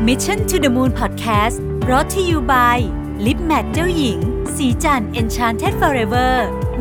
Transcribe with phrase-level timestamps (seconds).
[0.00, 2.78] Mission to the Moon Podcast brought to you by
[3.18, 4.18] Lip Matte เจ้าหญิง
[4.56, 6.32] ศรีจันทร์ Enchanted Forever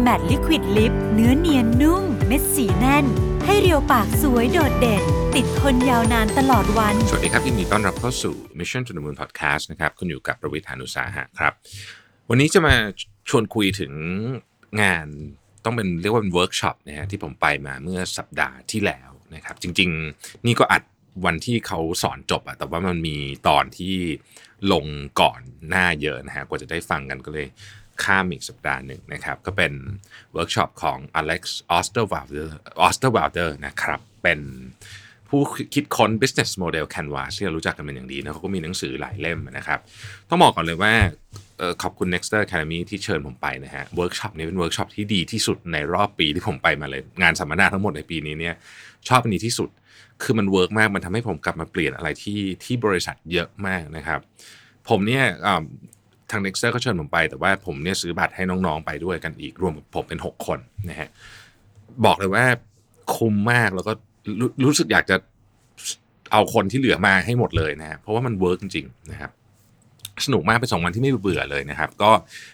[0.05, 3.05] Matte Liquid Lip เนื้อเนียนนุ่ม เม็ดสีแน่น
[3.45, 5.03] ให้เรียวปากสวยโดดเด่น
[5.35, 11.53] ติดทนยาวนานตลอดวัน สวัสดีครับยินดีต้อนรับเข้าสู่ Mission to the Moon Podcast นะครับคุณอยู่กับรวิศ หาญอุตสาหะครับ
[12.29, 12.75] วันนี้จะมา
[13.29, 13.93] ชวนคุยถึง
[14.81, 15.07] งาน
[15.65, 20.83] ต้องเป็นเรียกว่าเป็นเวิร์กช็อปนะฮะที่ผมไปมาเมื่อสัปดาห์ที่แล้วนะครับ จริง ๆ นี่ก็อัด
[21.25, 23.95] วันที่เขาสอนจบอะแต่ว่ามันมีตอนที่
[24.71, 24.85] ลง
[25.21, 27.47] ก่อนหน้าเยอะนะฮะกว่าจะได้ฟังกันก็เลย
[28.03, 29.73] ข้ามอีกสัปดาห์หนึ่งนะครับ ก็เป็น
[30.33, 31.41] เวิร์กช็อปของ Alex
[31.77, 32.47] Osterwalder
[32.87, 34.39] Osterwalder นะครับ เป็น
[35.29, 35.41] ผู้
[35.73, 39.79] คิดค้น business model canvas ที่เรารู้จักกันเป็นอย่างดีนะเขาก็มีหนังสือหลายเล่มนะครับ
[40.29, 40.93] ต้องบอกก่อนเลยว่า
[41.81, 48.55] ขอบคุณ Nexter Academy ที่เชิญผมไปนะฮะเวิร์กช็อปนี้เป็นเวิร์กช็อปที่ดีที่สุดในรอบปีที่ผมไปมาเลย งานสัมมนาทั้งหมดในปีนี้เนี่ย
[49.07, 49.69] ชอบอันนี้ที่สุด
[50.23, 54.19] คือมัน work มากมันทำให้ผมกลับมาเปลี่ยนอะไรที่ที่บริษัทเยอะมากนะครับ
[54.89, 55.23] ผมเนี่ย
[56.31, 61.09] ทาง Nexter ก็เชิญผมไป แต่ว่าผมเนี่ยซื้อบัตรให้น้องๆไปด้วยกันอีกรวมผมเป็น 6 คนนะฮะ
[62.05, 62.45] บอกเลยว่า
[63.15, 63.93] คุ้มมากแล้วก็
[64.65, 65.17] รู้สึกอยากจะ
[66.31, 69.31] เอาคนที่เหลือมาให้หมดเลยนะฮะเพราะว่ามัน work จริงๆนะครับ
[70.25, 72.11] สนุกมากเป็นสองวันที่ไม่เบื่อเลยนะครับ ก็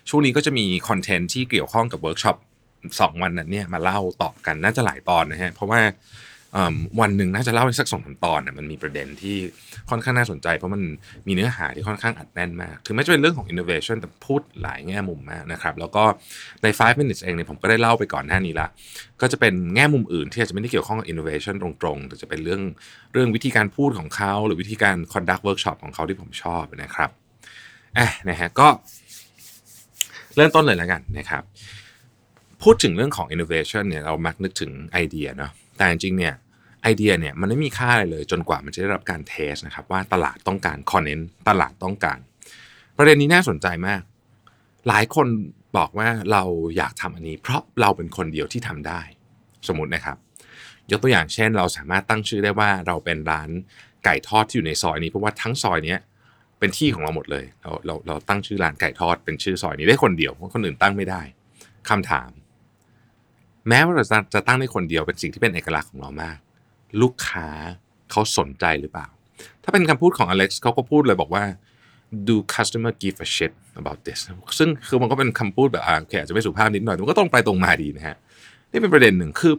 [0.10, 2.38] ช่วงนี้ก็จะมีคอนเทนต์ที่เกี่ยวข้องกับเวิร์กช็อป
[3.00, 5.82] สองวันนั้นเนี่ยมาเล่าต่อกันน่าจะหลายตอนนะฮะเพราะว่า
[7.02, 9.38] วันหนึ่งน่าจะเล่าได้สักสองสามตอนนะมันมีประเด็นที่
[9.90, 10.82] ค่อนข้างน่าสนใจ เพราะมัน
[11.28, 16.04] มีเนื้อหาที่ค่อนข้างอัดแน่นมาก ถึงแม้จะเป็นเรื่องของ innovation แต่พูดหลายแง่มุมมากนะครับ แล้วก็
[16.64, 18.68] ใน 5 minutes เองเนี่ยผมก็ได้เล่าไปก่อนหน้านี้ละ
[19.22, 22.62] ก็จะเป็นแง่มุมอื่นที่อาจจะไม่ได้เกี่ยวข้องกับ innovation ตรงๆ แต่จะเป็นเรื่อง
[23.14, 27.10] เรื่องวิธีการพูดของเขา หรือวิธีการ conduct workshop ของเขาที่ผมชอบนะครับ
[27.98, 28.68] อะนะฮะก็
[30.36, 31.44] เริ่มต้นเลยแล้วกันนะครับ
[32.64, 36.36] พูดถึงเรื่องของ innovation เนี่ยเรามักนึกถึงไอเดียเนาะ แต่จริงเนี่ย
[36.84, 42.20] ไอเดียเนี่ยมันไม่มีค่าอะไรเลย จนกว่ามันจะได้รับการเทสนะครับว่าตลาดต้องการคอนเนนตลาดต้องการ
[42.98, 44.02] ประเด็นนี้น่าสนใจมาก
[44.88, 45.28] หลายคน
[45.78, 46.44] บอกว่าเรา
[46.78, 49.02] อยากทำอันนี้ เพราะเราเป็นคนเดียวที่ทำได้
[49.68, 50.18] สมมตินะครับ
[50.92, 53.50] ยกตัวอย่างเช่น เราสามารถตั้งชื่อได้ว่าเราเป็นร้าน
[54.06, 55.96] ไก่ทอดที่อยู่ในซอยนี้เพราะว่าทั้งซอยนี้
[56.60, 61.22] เป็นที่ของเราหมดเลย เราเราเราตั้งชื่อร้านไก่ทอดเป็นชื่อซอยนี้ได้คนเดียวเพราะคนอื่นตั้งไม่ได้
[61.90, 62.30] คำถาม
[63.68, 66.38] แม้ว่าเราจะจะตั้งได้คนเดียวเป็นสิ่งที่เป็นเอกลักษณ์ของเรามาก
[67.02, 67.48] ลูกค้า
[68.12, 69.08] เขาสนใจหรือเปล่า
[69.64, 71.44] ถ้าเป็นคำพูดของอเล็กซ์เขาก็พูดเลยบอกว่า
[72.28, 74.20] do customer give a shit about this
[74.58, 78.16] ซึ่งคือมันก็เป็นคำพูดแบบอ่าโอเคอาจจะไม่สุภาพนิดหน่อยแต่มันก็ตรงไปตรงมาดีนะฮะ
[78.72, 79.54] นี่เป็นประเด็นหนึ่งคือ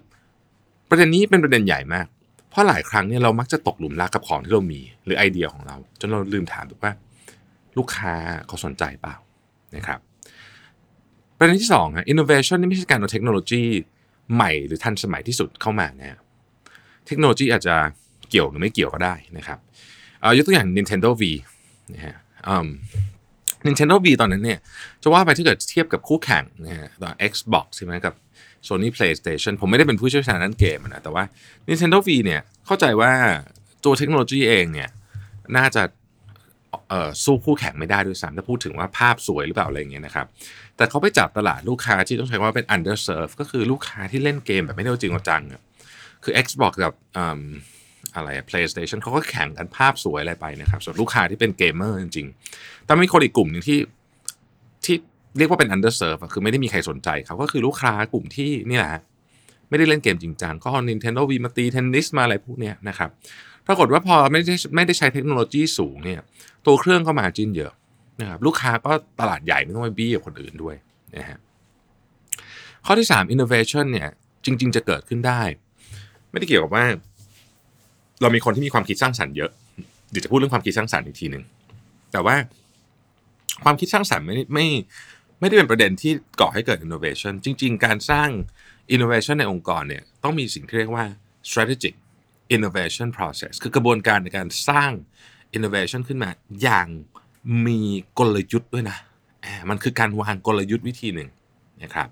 [0.90, 2.06] ประเด็นนี้เป็นประเด็นใหญ่มาก
[2.50, 6.92] เพราะหลายครั้งเนี่ยเรามักจะตกหลุมรักกับของที่เรามี หรือไอเดียของเรา จนเราลืมถามถูกว่า
[7.76, 8.14] ลูกค้า
[8.46, 9.14] เขาสนใจเปล่า
[9.76, 10.00] นะครับ
[11.38, 13.62] ประเด็นที่สองฮะ innovation นี่ไม่ใช่การเอาเทคโนโลยี
[14.34, 16.18] ใหม่หรือทันสมัยที่สุดเข้ามานะฮะ
[17.06, 17.76] เทคโนโลยีอาจจะ
[18.30, 19.58] เกี่ยวหรือไม่เกี่ยวก็ได้นะครับ
[20.36, 21.22] ยกตัวอย่าง Nintendo V
[21.94, 22.14] นะฮะ
[23.66, 24.58] Nintendo V ตอนนั้นเนี่ย
[25.02, 28.14] จะว่าไปถ้าเกิดเทียบกับคู่แข่งนะฮะตอน Xbox ใช่ไหมกับ
[28.66, 31.24] Sony PlayStation ผมไม่ได้เป็นผู้เชี่ยวชาญด้านเกมนะแต่ว่า
[31.68, 33.12] Nintendo V เนี่ยเข้าใจว่า
[33.84, 34.88] ตัวเทคโนโลยีเองเนี่ย
[35.56, 35.82] น่าจะ
[37.24, 40.26] สู้คู่แข่งไม่ได้ด้วยซ้ำถ้าพูดถึงว่าภาพสวยหรือเปล่าอะไรเงี้ยนะครับ
[40.76, 45.60] แต่เขาไปจับตลาดลูกค้าที่ต้องใช้ว่าเป็น underserved ก็คือลูกค้าที่เล่นเกมแบบไม่ได้จริงจังอะ
[46.24, 47.40] คือ Xbox กับอืม
[48.14, 53.78] อะไรอะ PlayStation เขาก็แข่งกันภาพสวยอะไรไปนะครับ ส่วนลูกค้าที่เป็นเกมเมอร์จริงๆ แต่มีคนอีกกลุ่มหนึ่งที่
[54.84, 54.96] ที่
[55.38, 58.90] เรียกว่าเป็น underserved คือไม่ได้มีใครสนใจเขาก็คือลูกค้ากลุ่มที่นี่แหละ
[59.68, 63.10] ไม่ได้เล่นเกมจริงจังก็ Nintendo V มาตีเทนนิสมาอะไรพวกเนี้ยนะครับ
[63.66, 66.20] ปรากฏว่าพอไม่ได้ไม่ได้ใช้เทคโนโลยีสูงเนี่ย
[66.66, 67.72] ตัวเครื่องก็มาจิ้นเยอะ
[68.20, 70.76] นะครับลูกค้าก็ตลาดใหญ่ไม่ต้องไปบี้กับคนอื่นด้วย
[71.16, 71.38] นะฮะ
[72.86, 74.08] ข้อที่ 3 innovation เนี่ย
[74.44, 75.42] จริง ๆ จะเกิดขึ้นได้
[76.30, 76.84] ไม่ได้เกี่ยวกับว่า
[78.20, 79.50] เรามีคนที่มีความคิดสร้างสรรค์เยอะ
[80.10, 81.44] เดี๋ยวจะพูดเรื่องความคิดสร้างสรรค์อีกทีหนึ่ง
[82.12, 82.36] แต่ว่า
[83.64, 84.66] ความคิดสร้างสรรค์ไม่ไม่
[85.40, 88.28] ไม่ได้เป็นประเด็นที่ก่อให้เกิด innovation จริง ๆ การสร้าง
[88.94, 91.04] innovation ในองค์กรเนี่ยต้องมีสิ่งที่เรียกว่า
[91.48, 91.94] strategic
[92.56, 94.92] innovation process คือกระบวนการในการสร้าง
[95.56, 96.30] innovation ขึ้นมา
[96.62, 96.88] อย่าง
[97.66, 97.80] มี
[98.18, 98.98] กลยุทธ์ด้วยนะ
[99.70, 101.28] มันคือการวางกลยุทธ์วิธีหนึ่ง
[101.82, 102.08] นะครับ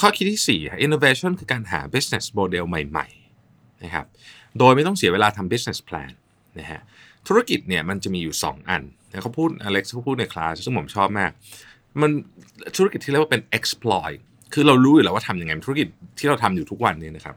[0.00, 4.06] ข้อคิดที่ 4 innovation คือการหา business model ใหม่ๆนะครับ
[4.58, 6.10] โดยไม่ต้องเสียเวลาทำ business plan
[6.58, 6.80] นะฮะ
[7.28, 11.30] ธุรกิจเนี่ยมันจะมีอยู่ 2 อันนะเขาพูดอเล็กซ์เขาพูดในคลาสซึ่งผมชอบมาก
[12.00, 12.10] มัน
[12.76, 14.16] ธุรกิจที่เรียกว่าเป็น exploit
[14.54, 15.88] คือเรารู้อยู่แล้วว่าทำยังไง ธุรกิจ
[16.18, 17.36] ที่เราทำอยู่ทุกวันเนี้นะครับ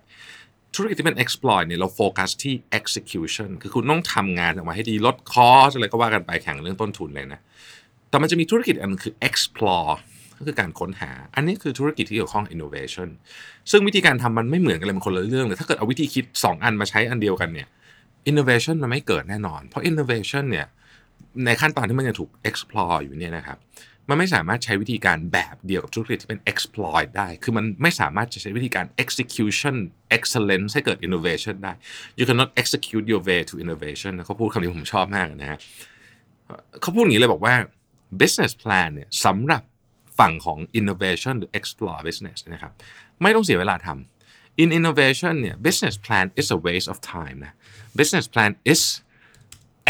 [0.81, 7.41] ธุรกิจที่เป็น exploit เนี่ยเราโฟกัสที่ execution คือคุณต้องทำงานออกมาให้ดีลดคอสอะไรก็ว่ากันไปแข่งเรื่องต้นทุนเลยนะ
[8.09, 9.91] แต่มันจะมีธุรกิจอันนึงคือ explore
[10.37, 13.09] ก็คือการค้นหา อันนี้คือธุรกิจที่เกี่ยวข้อง innovation
[13.71, 17.67] ซึ่งวิธีการทำมันไม่เหมือนกันเลยมันคนละเรื่องเลย ถ้าเกิดเอาวิธีคิด 2 อันมาใช้อันเดียวกันเนี่ย
[18.29, 20.67] innovation มันไม่เกิดแน่นอน เพราะ innovation เนี่ย
[21.45, 23.57] ในขั้นตอนที่มันยังถูก explore อยู่เนี่ยนะครับ
[24.09, 29.75] มันไม่สามารถใช้วิธีการแบบเดียวกับธุรกิจที่เป็น exploit ได้ คือมันไม่สามารถจะใช้วิธีการ execution
[30.17, 31.73] excellence ให้เกิด innovation ได้
[32.19, 35.59] you cannot execute your way to innovation เขาพูดคำนี้ผมชอบมากนะฮะ
[36.81, 37.55] เขาพูดอย่างนี้เลยบอกว่า
[38.21, 39.63] business plan เนี่ยสำหรับ
[40.19, 42.71] ฝั่งของ innovation หรือ explore business นะครับ
[43.21, 47.53] ไม่ต้องเสียเวลาทำ in innovation เนี่ย business plan is a waste of time นะ
[47.99, 48.81] business plan is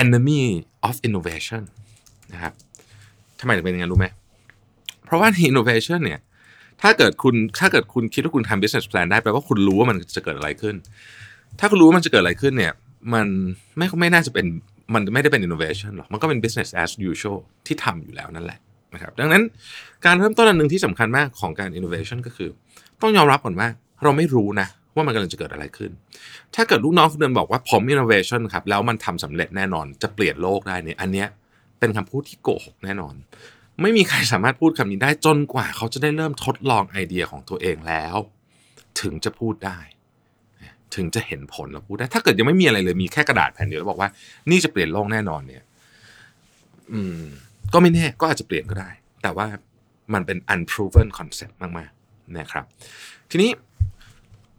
[0.03, 0.43] enemy
[0.87, 1.63] of innovation
[2.33, 2.53] นะครับ
[3.39, 4.07] ทำไมถึงเป็นอย่างนั้นรู้ไหม
[5.05, 6.19] เพราะว่าใน innovation เนี่ย
[6.83, 10.75] ถ้าเกิดคุณถ้าเกิดคุณคิดว่าคุณทำ business plan ได้แปลว่าคุณรู้ว่ามันจะเกิดอะไรขึ้น
[11.59, 12.73] ถ้าคุณรู้ว่ามันจะเกิดอะไรขึ้นเนี่ย
[13.13, 13.27] มัน
[13.77, 14.45] ไม่ไม่น่าจะเป็น
[14.93, 17.37] มันไม่ได้เป็น innovation หรอก มันก็เป็น business as usual
[17.67, 18.59] ที่ทำอยู่แล้วนั่นแหละ
[18.93, 19.43] นะครับดังนั้น
[20.05, 22.49] การเริ่มต้นอันหนึ่งที่สำคัญมากของการ innovation ก็คือ
[23.01, 23.67] ต้องยอมรับก่อนว่า
[24.03, 25.91] เราไม่รู้นะว่ามันกำลังจะเกิดอะไรขึ้น
[26.55, 31.27] ถ้าเกิดลูกน้องคุณเดินบอกว่าผม innovation ครับแล้วมันทำสำเร็จแน่นอนจะเปลี่ยนโลกได้เนี่ยอันเนี้ย
[31.79, 33.15] เป็นคำพูดที่โกหกแน่นอน
[33.81, 38.15] ไม่มีใครสามารถพูดคำนี้ได้จนกว่าเขาจะได้เริ่มทดลองไอเดียของตัวเองแล้ว
[39.01, 39.79] ถึงจะพูดได้
[40.95, 44.09] ถึงจะเห็นผลแล้วพูดได้ ถ้าเกิดยังไม่มีอะไรเลยมีแค่กระดาษแผ่นเดียวแล้วบอกว่า
[44.49, 45.63] นี่จะเปลี่ยนโลกแน่นอนเนี่ย
[46.93, 47.23] อืม
[47.73, 48.89] ก็ไม่แน่ก็อาจจะเปลี่ยนก็ได้
[49.23, 49.47] แต่ว่า
[50.13, 52.65] มันเป็น unproven concept มากๆนะครับ
[53.31, 53.51] ทีนี้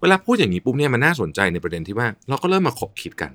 [0.00, 3.32] เวลาพูดอย่างนี้ปุ๊บเนี่ยมันน่าสนใจในประเด็นที่ว่า เราก็เริ่มมาขบคิดกัน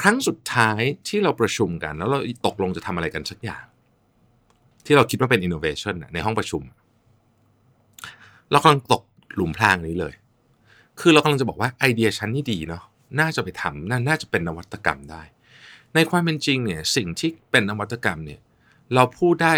[0.00, 3.64] ครั้งสุดท้ายที่เราประชุมกัน แล้วเราตกลงจะทำอะไรกันสักอย่าง
[4.86, 6.62] ที่เราคิดว่าเป็น innovation ในห้องประชุม
[8.50, 9.02] เรากำลังตก
[9.34, 10.14] หลุมพรางนี้เลย
[11.00, 12.82] คือเรากำลังจะบอกว่าไอเดียฉันนี่ดีเนาะ
[13.20, 15.22] น่าจะไปทำน่าน่าจะเป็นนวัตกรรมได้
[15.94, 18.40] ในความเป็นจริงเนี่ยสิ่งที่เป็นนวัตกรรมเนี่ย
[18.94, 19.54] เราพูดได้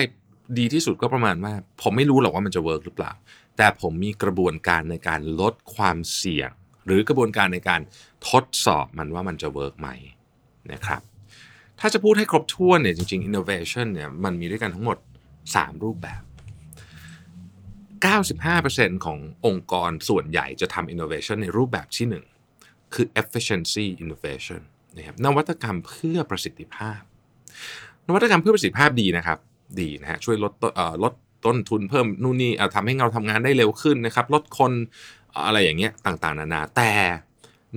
[0.59, 1.53] ดีที่สุดก็ประมาณว่า
[1.83, 3.13] ผมไม่รู้หรอกว่ามันจะ work หรือเปล่า
[3.57, 6.51] แต่ผมมีกระบวนการในการลดความเสี่ยง
[6.87, 7.81] หรือกระบวนการในการ
[8.29, 9.89] ทดสอบมันว่ามันจะ work ไหม
[10.73, 11.03] นะครับ
[11.81, 14.97] ถ้าจะพูดให้ครบถ้วนเนี่ยจริงๆ innovation เนี่ยมันมีด้วยกันทั้งหมด
[15.59, 16.23] 3 รูปแบบ
[18.25, 22.07] 95%ขององค์กรส่วนใหญ่จะทำ innovation ในรูปแบบที่
[22.51, 24.61] 1 คือ efficiency innovation
[24.97, 27.01] นะครับนวัตกรรมเพื่อประสิทธิภาพ
[28.09, 29.39] นวัตกรรมเพื่อประสิทธิภาพดีนะครับ
[29.81, 30.53] ดีนะฮะช่วยลด
[31.03, 31.13] ลด
[31.47, 34.73] ต้นทุนเพิ่มนู่นนี่ทำให้เราทำงานได้เร็วขึ้นนะครับ ลดคน
[35.47, 36.93] อะไรอย่างเงี้ยต่างๆ นานา แต่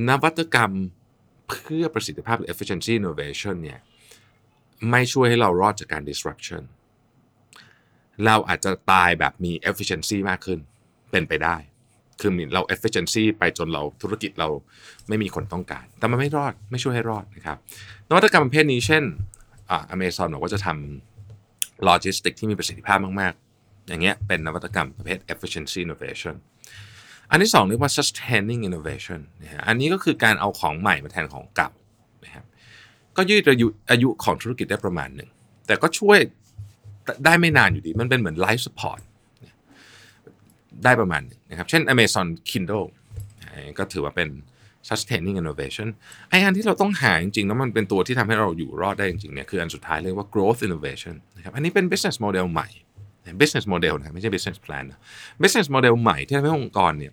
[0.10, 0.72] นวัตกรรม
[1.50, 3.80] เพื่อประสิทธิภาพหรือ efficiency innovation เนี่ย
[4.90, 6.64] ไม่ช่วยให้เรารอดจากการ disruption
[8.26, 10.60] เราอาจจะตายแบบมี efficiency มากขึ้น
[11.12, 11.56] เป็นไปได้
[12.22, 14.50] คือเรา efficiency ไปจนเราธุรกิจเรา
[15.08, 17.58] ไม่มีคนต้องการ แต่มันไม่รอดไม่ช่วยให้รอดนะครับ
[18.10, 19.04] นวัตกรรมประเภทนี้เช่น
[19.70, 26.36] อ่า Amazon บอกว่าจะทำโลจิสติกที่มีประสิทธิภาพมากๆ อย่างเงี้ยเป็นนวัตกรรมประเภท efficiency innovation
[27.32, 31.70] อันที่สองเรียกว่า sustaining innovation นะฮะอันนี้ก็คือการเอาของใหม่มาแทนของเก่า
[32.26, 32.46] นะครับ
[33.18, 35.30] ก็ยืดอายุอายุของธุรกิจได้ประมาณหนึ่ง
[35.68, 36.20] แต่ก็ช่วย
[37.26, 39.00] ได้ไม่นานอยู่ดี มันเป็นเหมือน life support
[40.84, 42.88] ได้ประมาณนะครับ เช่น Amazon Kindle
[43.78, 44.30] ก็ถือว่าเป็น
[44.90, 45.88] sustaining innovation
[46.30, 52.68] ไออันที่เราต้องหาจริงๆ แล้วมันเป็นตัวที่ทำให้เราอยู่รอดได้จริงๆเนี่ยคืออันสุดท้ายเรียกว่า growth innovation นะครับอันนี้เป็น business model ใหม่
[53.42, 55.00] business model นะไม่ใช่ business plan นะ
[55.42, 57.12] business model ใหม่ที่ทำให้องค์กรเนี่ย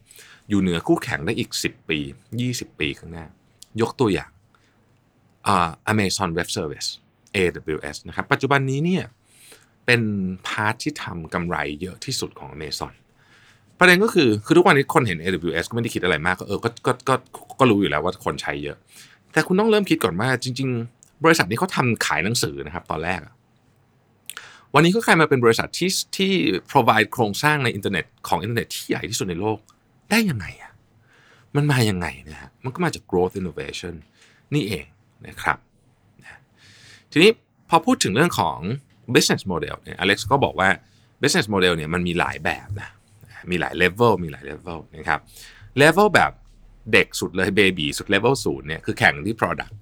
[0.48, 1.98] อยู่เหนือคู่แข่งได้อีก 10 ปี
[2.38, 3.26] 20 ปีข้างหน้า
[3.80, 4.30] ยกตัวอย่าง
[5.46, 6.88] อ่า Amazon Web Service
[7.36, 9.04] AWS นะครับปัจจุบันนี้เนี่ย
[9.86, 10.02] เป็น
[10.46, 12.92] part ที่ทำกำไรเยอะที่สุดของ Amazon
[13.78, 17.14] ประเด็นก็คือคือทุกวันนี้คนเห็น AWS ก็ไม่ได้คิดอะไรมากก็เออก็ก็ก็
[17.58, 18.76] ก็รู้อยู่แล้วว่าคนใช้เยอะ
[19.32, 23.20] แต่คุณต้องเริ่มคิดก่อนว่าจริง ๆ บริษัทนี้เขาทำขายหนังสือนะครับตอนแรก
[24.74, 26.32] วันนี้ก็กลายมาเป็นบริษัทที่ที่
[26.70, 29.58] provide โครงสร้างในอินเทอร์เน็ตของอินเทอร์เน็ตที่ใหญ่ที่สุดในโลก
[30.10, 30.72] ได้ยังไงอะ
[31.56, 33.94] มันมายังไงนะฮะมันก็มาจาก growth innovation
[34.54, 34.84] นี่เอง
[35.26, 35.58] นะครับ
[37.10, 37.30] ทีนี้
[37.68, 38.58] พอพูดถึงเรื่องของ
[39.14, 40.68] business model เนี่ยอเล็กซ์ก็บอกว่า
[41.22, 42.90] business model เนี่ยมันมีหลายแบบนะ
[43.50, 45.20] มีหลาย level มีหลาย level นะครับ
[45.82, 46.32] level แบบ
[46.92, 49.74] เด็กสุดเลย baby สุด level ศูนย์เนี่ยคือแข่งที่ product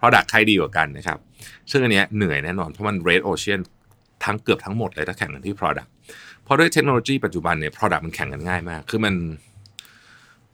[0.00, 1.18] product ใครดีกว่ากันนะครับ
[1.70, 3.60] ซึ่งอันเนี้ยเหนื่อยแน่นอนเพราะมัน red ocean
[4.24, 5.88] ทั้งเกือบทั้งหมดเลยถ้าแข่งกันที่ product
[6.44, 9.14] เพราะด้วยเทคโนโลยีปัจจุบันเนี่ย product มันแข่งกันง่ายมาก คือมัน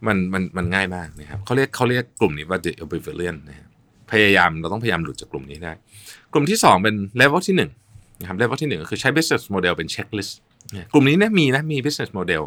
[0.06, 3.68] มันมันมันง่ายมากนะครับเขาเรียกเขาเรียกกลุ่มนี้ว่า the oblivion นะครับ
[4.10, 5.72] พยายามเราต้องพยายามหลุดจากกลุ่มนี้ได้
[6.32, 7.83] กลุ่มที่ 2 เป็น level ที่ 1
[8.20, 10.32] นะครับ level ที่1ก็คือใช้ business model เป็น checklist
[10.92, 12.42] กลุ่มนี้เนี่ยมีนะมี business model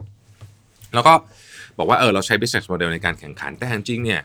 [0.94, 1.14] แล้วก็
[1.78, 4.22] บอกว่าเออเราใช้ business model ในการแข่งขันแต่จริงเนี่ย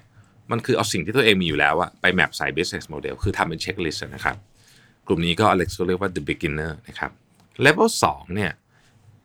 [0.51, 4.37] มันคือเอาสิ่งที่ตัวเองมีอยู่แล้วอะไปแมปใส่ business model คือทำเป็น checklist นะครับ
[5.07, 7.11] กลุ่มนี้ก็ Alex ก็เรียกว่า the beginner นะครับ
[7.65, 8.51] level 2เนี่ย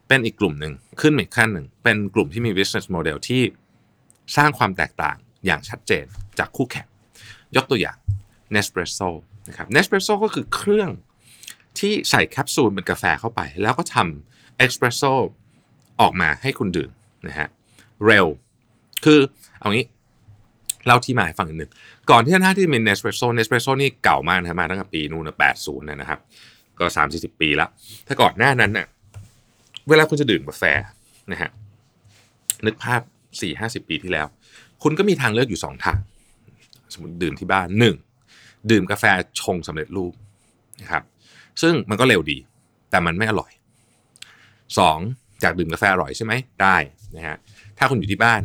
[0.08, 3.42] เป็นอีกกลุ่มหนึ่งขึ้นมาอีกขั้นหนึ่งเป็นกลุ่มที่มี business model ที่
[4.38, 6.06] สร้างความแตกต่างอย่างชัดเจน
[6.40, 6.88] จากคู่แข่ง
[7.56, 7.98] ยกตัวอย่าง
[8.54, 9.10] Nespresso
[9.48, 10.90] นะครับ Nespresso ก็คือเครื่อง
[11.80, 15.02] ที่ใส่แคปซูลเป็นกาแฟเข้าไป แล้วก็ทำเอ็กซ์เพรสโซ
[16.02, 16.92] ออกมาให้คุณดื่ม
[17.28, 17.48] นะฮะ
[18.06, 18.26] เร็ว
[19.06, 19.20] คือ
[19.60, 19.86] เอางี้
[20.86, 21.72] เล่าที่มาให้ฟังอีกหนึ่ง
[22.10, 26.20] ก่อนที่หน้าที่จะเป็น Nespresso Nespresso นี่เก่ามากนะมาตั้งแต่ปีนู้นนะ80นย์นะครับ
[26.80, 27.70] ก็30ปีแล้ว
[28.08, 28.88] ถ้าก่อนหน้านั้นเน่ย
[29.90, 30.64] เวลาคุณจะดื่มกาแฟ
[31.32, 31.50] นะฮะ
[32.66, 33.02] นึกภาพ
[33.44, 34.28] 4-50ปีที่แล้ว
[34.84, 35.98] คุณก็มีทางเลือกอยู่2ทาง
[36.94, 37.68] สมมติดื่มที่บ้าน
[38.20, 38.72] 1.
[38.72, 39.04] ดื่มกาแฟ
[39.42, 40.14] ชงสำเร็จรูป
[40.82, 41.04] นะครับ
[41.62, 42.38] ซึ่งมันก็เร็วดี
[42.90, 43.52] แต่มันไม่อร่อย
[44.68, 45.42] 2.
[45.42, 46.78] อยากดื่มกาแฟอร่อยใช่ไหมได้
[47.16, 47.38] นะฮะ
[47.78, 48.42] ถ้าคุณอยู่ที่บ้าน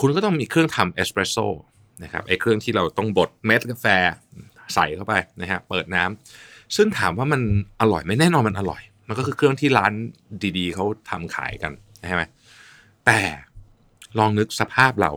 [0.00, 1.46] คุณก็ต้องมีเครื่องทำเอสเปรสโซ่
[2.02, 3.86] นะครับไอ้เครื่องที่เราต้องบดเม็ดกาแฟ
[4.74, 7.40] ใส่เข้าไปนะฮะเปิดน้ำซึ่งถามว่ามัน
[7.80, 9.92] อร่อยไหมแน่นอนมันอร่อย มันก็คือเครื่องที่ร้าน
[10.58, 11.72] ดีๆเขาทำขายกัน
[12.06, 12.22] ใช่ไหม
[13.06, 13.20] แต่
[14.18, 15.12] ลองนึกสภาพเรา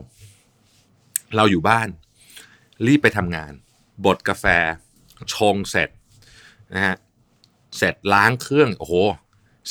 [1.35, 1.87] เราอยู่บ้าน
[2.87, 3.51] รีบไปทำงาน
[4.05, 4.45] บดกาแฟ
[5.33, 5.89] ชงเสร็จ
[6.75, 6.95] นะฮะ
[7.77, 8.93] เสร็จล้างเครื่องโอ้โห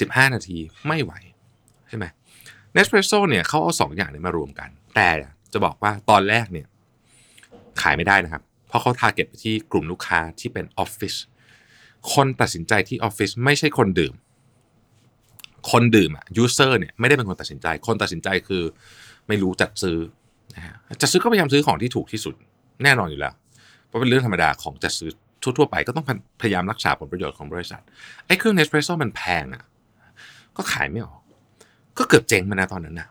[0.00, 1.12] สิบห้านาทีไม่ไหว
[1.88, 2.04] ใช่ไหม
[2.72, 5.08] Nespresso เนี่ยเขาเอาสองอย่างนี้มารวมกัน แต่
[5.52, 6.66] จะบอกว่าตอนแรกเนี่ย
[7.80, 11.14] ขายไม่ได้นะครับ เพราะเขา target ไปที่กลุ่มลูกค้าที่เป็นออฟฟิศ
[12.12, 14.14] คนตัดสินใจที่ออฟฟิศไม่ใช่คนดื่ม
[15.70, 18.62] คนดื่มอะ user เนี่ยไม่ได้เป็นคนตัดสินใจ คนตัดสินใจคือ
[19.28, 19.98] ไม่รู้จัดซื้อ
[20.54, 22.34] นะฮะจัดซื้อก็พยายามซื้อของที่ถูกที่สุด
[22.84, 23.34] แน่นอนอยู่แล้ว
[23.86, 25.10] เพราะเป็นเรื่องธรรมดาของจัดซื้อ
[25.58, 26.06] ทั่วๆไปก็ต้อง
[26.40, 27.82] พยายามรักษาผลประโยชน์ของบริษัท
[28.26, 29.62] ไอ้เครื่อง Nespresso มันแพงอะ
[30.56, 31.20] ก็ขายไม่ออก
[31.98, 33.08] ก็เกือบเจ๊งมานะตอนนั้นนะ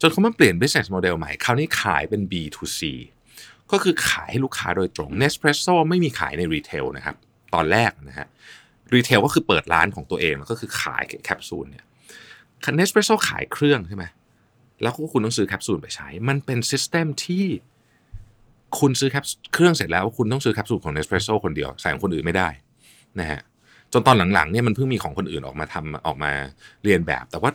[0.00, 2.80] จนเขามาเปลี่ยน business model ใหม่ คราวนี้ขายเป็น B2C
[3.72, 7.16] ก็คือขายให้ลูกค้าโดยตรง Nespresso ไม่มีขายใน retail นะครับ
[7.54, 8.28] ตอนแรกนะฮะ
[8.94, 11.84] retail ก็คือเปิดร้านของตัวเองแล้วก็คือขายแคปซูลเนี่ย
[12.78, 14.04] Nespresso ขายเครื่องใช่ไหม
[14.82, 17.46] แล้วก็คุณต้องซื้อแคปซูลไปใช้ มันเป็น system ที่
[18.80, 22.48] คุณซื้อแคปเครื่องเสร็จแล้วคุณต้องซื้อแคปซูลของ Nespresso คนเดียวใส่ของคนอื่นไม่ได้
[23.20, 23.40] นะฮะ
[23.92, 26.32] จนตอนหลังๆเนี่ยมันเพิ่งมีของคนอื่นออกมาทำออกมา
[26.84, 27.50] เรียนแบบ แต่ว่า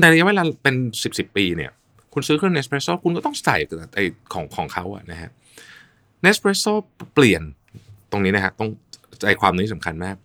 [0.00, 1.70] ในระยะเวลาเป็นสิบสิบปีเนี่ย
[2.12, 3.56] คุณซื้อเครื่อง Nespresso คุณก็ต้องใส่
[3.94, 4.00] ไอ
[4.32, 5.30] ของของเขาอะนะฮะ
[6.24, 6.72] Nespresso
[7.14, 7.42] เปลี่ยน
[8.10, 8.70] ตรงนี้นะฮะต้อง
[9.20, 10.16] ใจความนี้สำคัญมาก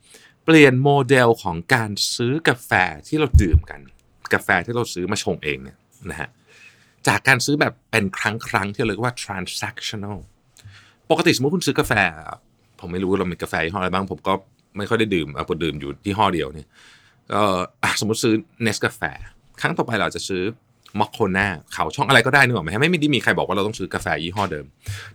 [0.46, 2.72] เปลี่ยนโมเดลของการซื้อกาแฟ
[3.08, 3.82] ที่เราดื่มกัน
[4.34, 5.78] กาแฟที่เราซื้อมาชงเองเนี่ย
[6.12, 6.30] นะฮะ
[7.08, 10.18] จากการซื้อแบบเป็นครั้งครั้งที่เรียกว่า transactional
[11.12, 11.94] ปกติสมมติคุณซื้อกาแฟ
[12.80, 14.34] ผมไม่รู้เรามีกาแฟยี่ห้ออะไรบ้าง ผมก็
[14.78, 16.68] ไม่ค่อยได้ดื่มเอาผมดื่มอยู่ที่ห้อเดียวเนี่ย
[17.34, 17.42] ก็
[18.00, 19.02] สมมติซื้อเนสกาแฟ
[19.62, 20.44] ครั้งต่อไปเราจะซื้อ
[21.00, 24.66] มอคโคนาเขาช่องอะไรก็ได้นึกออกไหมไม่ไม่ได้มีใครบอกว่าเราต้องซื้อกาแฟยี่ห้อเดิม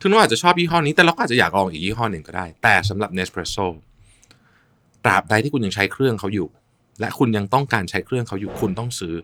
[0.00, 3.66] ถึงเราอาจจะชอบยี่ห้อนี้แต่เราก็อาจจะอยากลองอีกยี่ห้อหนึ่งก็ได้ แต่สำหรับเนสเพรสโซ่
[5.04, 6.48] ตราบใดที่คุณยังใช้เครื่องเขาอยู่
[7.00, 9.14] และคุณยังต้องการใช้เครื่องเขาอยู่คุณต้องซื้อ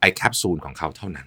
[0.00, 1.26] ไอแคปซูลของเขาเท่านั้น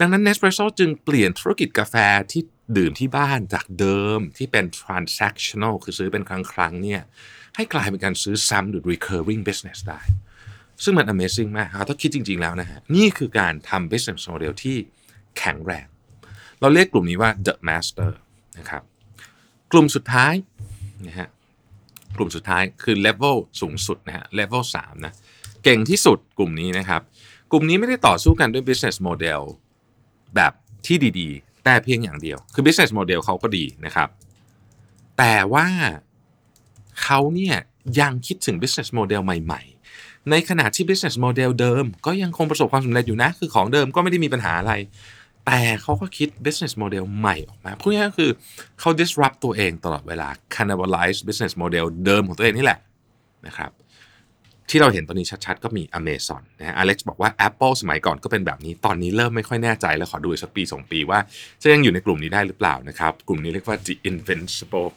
[0.00, 1.94] ดังนั้น Nespresso จึงเปลี่ยนธุรกิจกาแฟ
[2.32, 2.42] ที่
[2.78, 7.02] ดื่มที่บ้านจากเดิมที่เป็น transactional คือซื้อเป็นครั้งครั้งเนี่ย
[7.56, 10.00] ให้กลายเป็นการซื้อซ้ำหรือ recurring business ได้
[10.84, 14.76] ซึ่งมัน amazing มากครับถ้าคิดจริง ๆ แล้วนะฮะนี่คือการทำ business model ที่
[15.38, 15.86] แข็งแรง
[16.60, 18.10] เราเรียกกลุ่มนี้ว่า the master
[18.58, 18.82] นะครับ
[19.72, 20.34] กลุ่มสุดท้าย
[21.06, 21.28] นะฮะ
[22.16, 25.14] กลุ่มสุดท้ายคือ level สูงสุดนะฮะ level 3นะ
[25.64, 27.00] เก่งที่สุดกลุ่มนี้นะครับ
[27.50, 29.42] กลุ่มนี้ไม่ได้ต่อสู้กันด้วย business model
[30.36, 30.52] แบบ
[30.86, 34.08] ที่ดีๆ แต่เพียงอย่างเดียว คือ business model เขาก็ดีนะครับ
[35.18, 35.66] แต่ว่า
[37.02, 37.56] เขาเนี่ย
[38.00, 39.62] ยังคิดถึง business model ใหม่
[39.94, 44.72] ๆ ในขณะที่ business model เดิม ก็ยังคงประสบความสำเร็จอยู่นะ คือของเดิมก็ไม่ได้มีปัญหาอะไร
[45.46, 48.30] แต่เขาก็คิด business model ใหม่ออกมาพูดง่ายๆก็คือ
[48.80, 52.80] เขา disrupt ตัวเองตลอดเวลา cannibalize business model เดิมของตัวเองนี่แหละ
[53.46, 53.70] นะครับ
[54.70, 61.18] ที่เราเห็นตอนนี้ชัดๆ ก็มี Amazon นะฮะ Alex บอกว่า Apple สมัยก่อนก็เป็นแบบนี้ ตอนนี้เริ่มไม่ค่อยแน่ใจแล้วขอดูอีกสักปีสองปีว่า
[61.62, 64.88] จะยังอยู่ในกลุ่มนี้ได้หรือเปล่านะครับ กลุ่มนี้เรียกว่า the invincible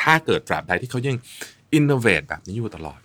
[0.00, 1.16] ถ้าเกิดตราบใดที่เขายัง
[1.78, 3.00] innovate แบบนี้อยู่ตลอด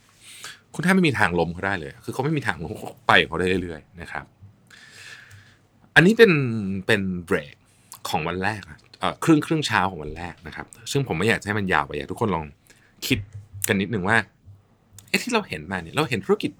[0.73, 2.73] คุณแทบไม่มีทางล้มเขาได้เลย คือเขาไม่มีทางล้ม
[3.07, 4.25] ไปเขาได้เรื่อยๆนะครับ
[5.95, 6.31] อันนี้เป็น
[6.85, 7.55] เป็นเบรก
[8.09, 8.61] ของวันแรก
[9.23, 12.45] ครึ่งครึ่งเช้าของวันแรกนะครับ ซึ่งผมไม่อยากให้มันยาวไปอยากทุกคนลอง
[13.07, 13.19] คิด
[13.67, 14.17] กันนิดหนึ่งว่า
[15.11, 16.51] ไอ้ที่เราเห็นมาเนี่ยเราเห็นธุรกิจ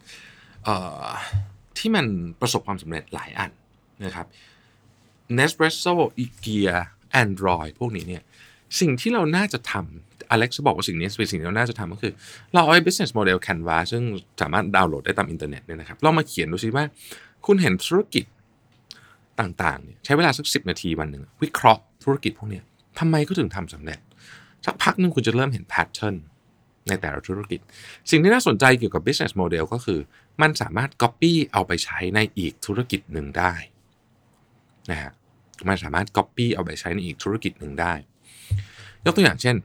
[1.78, 2.06] ที่มัน
[2.42, 3.52] ประสบความสำเร็จหลายอัน
[4.06, 4.26] นะครับ
[5.38, 5.94] Nespresso
[6.24, 6.76] IKEA
[7.24, 8.24] Android พวกนี้เนี่ย
[8.80, 12.14] สิ่งที่เราน่าจะทำอเล็กซ์บอกว่าสิ่งนี้เป็นสิ่งที่เราน่าจะทำก็คือ
[12.54, 14.04] เราเอาไอ้ business model Canva ซึ่ง
[14.42, 16.84] สามารถดาวน์โหลดได้ตามอินเทอร์เน็ตเนี่ยนะครับเรามาเขียนดูซิว่า
[17.46, 18.26] คุณเห็นธุรกิจ
[19.40, 22.62] ต่างๆเนี่ยใช้เวลาสักสิบนาทีวันหนึ่งวิเคราะห์ธุรกิจพวกนี้
[23.00, 24.00] ทำไมเขาถึงทำสำเร็จ
[24.66, 26.16] สักพักหนึ่งคุณจะเริ่มเห็น pattern
[26.88, 27.60] ในแต่ละธุรกิจ
[28.12, 30.00] สิ่งที่น่าสนใจเกี่ยวกับ business model ก็คือ
[30.42, 33.54] มันสามารถ copy เอาไปใช้ในอีกธุรกิจหนึ่งได้
[34.92, 35.12] นะฮะ
[35.68, 37.94] มันสามารถ copy เอาไปใช้ในอีกธุรกิจหนึ่งได้
[39.06, 39.56] ยกตัวอย่างเช่น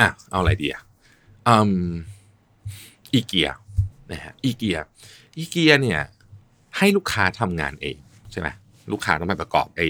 [0.00, 0.82] อะเอาอะไรดีอะ
[3.12, 3.50] อีเกีย
[4.10, 4.78] นะฮะอีเกีย
[5.36, 6.00] อีเกียเนี่ย
[6.76, 7.96] ให้ลูกค้าทำงานเอง
[8.32, 8.48] ใช่ไหม
[8.92, 9.88] ลูกค้าต้องไปประกอบไอ้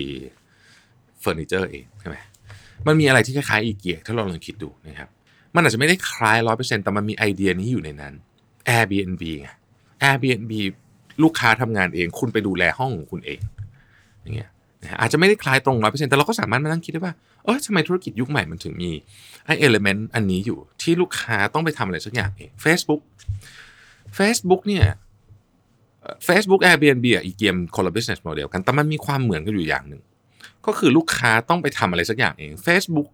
[1.21, 2.17] เฟอร์นิเจอร์เองใช่ไหม
[2.87, 5.11] มันมีอะไรที่คล้ายๆอีเกียถ้าเราลองคิดดูนะครับ
[5.55, 8.13] มันอาจจะไม่ได้คล้ายร้อยเปอร์เซ็นต์แต่มันมีไอเดียนี้อยู่ในนั้น
[8.77, 9.49] Airbnb ไง
[10.09, 10.53] Airbnb
[11.23, 13.41] ลูกค้าทำงานเอง คุณไปดูแลห้องของคุณเอง
[14.23, 14.51] อย่างเงี้ย
[15.01, 17.15] อาจจะไม่ได้คล้ายตรงร้อยเปอร์เซ็นต์แต่เราก็สามารถมานั่งคิดได้ว่า
[17.45, 18.91] เออทำไมธุรกิจยุคใหม่มันถึงมี
[19.45, 23.01] ไอเอลเมนต์อันนี้อยู่ที่ลูกค้าต้องไปทำอะไรสักอย่างเอง Facebook
[24.19, 24.87] Facebook เนี่ย
[26.27, 30.03] Facebook Airbnb อะอีเกียมคนละ business model กัน แต่มันมีความเหมือนกันอยู่อย่างหนึ่ง
[30.67, 33.09] ก็คือลูกค้าต้องไปทำอะไรสักอย่างเอง Facebook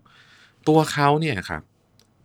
[0.68, 1.62] ตัวเขาเนี่ยครับ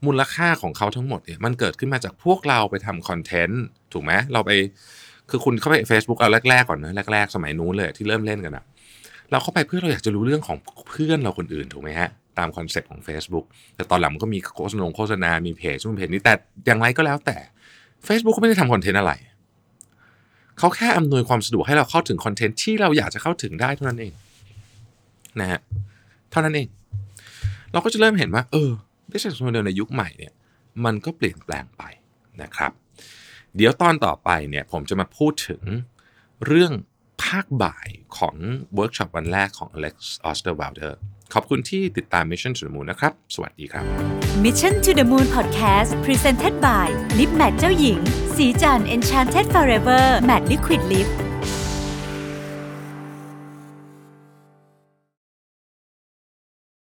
[0.06, 4.52] มูลค่าของเขาทั้งหมดเนี่ยมันเกิดขึ้นมาจากพวกเราไปทำคอนเทนต์ถูกไหมเราไป
[5.30, 8.66] คือคุณเข้าไป Facebook เอาแรกๆก่อนเนะแรก ๆ สมัยนู้นเลยที่เริ่มเล่นกันอะ
[9.32, 10.58] เราเข้าไปเพื่อเราอยากจะรู้เรื่องของ
[10.90, 16.34] เพื่อนเราคนอื่นถูกไหมฮะตามคอนเซ็ปต์ของ Facebook แต่ตอนหลังมันก็มีโฆษณาโฆษณา มีเพจนู่นเพจนี้แต่
[16.66, 17.38] อย่างไรก็แล้วแต่
[18.08, 19.14] Facebook เขาไม่ได้ทำคอนเทนต์อะไร
[20.60, 24.14] เขาแค่อำนวยความสะดวกให้เราเข้าถึงคอนเทนต์ที่เราอยากจะเข้าถึงได้เท่านั้นเอง
[25.40, 25.60] นะฮะ
[26.32, 26.68] เท่านั้นเอง
[27.74, 28.72] เราก็จะเริ่มเห็นว่า เออ
[29.12, 30.34] business model ในยุคใหม่เนี่ย
[30.86, 31.84] มันก็เปลี่ยนแปลงไป
[32.42, 32.72] นะครับ
[33.56, 35.62] เดี๋ยวตอนต่อไปเนี่ยผมจะมาพูดถึง
[36.46, 36.74] เรื่อง
[37.24, 38.36] ภาคบ่ายของ
[38.76, 39.96] เวิร์กช็อปวันแรกของ Alex
[40.30, 40.94] Osterwalder
[41.34, 43.86] ขอบคุณที่ติดตาม Mission to the Moon นะครับ สวัสดีครับ
[44.44, 46.88] Mission to the Moon Podcast Presented by
[47.18, 48.00] Lip Matte เจ้าหญิง
[48.36, 51.10] ศรีจันทร์ Enchanted Forever Matte Liquid Lip